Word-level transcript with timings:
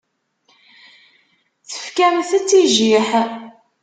Tefkamt-tt 1.69 2.49
i 2.59 2.61
jjiḥ. 2.73 3.09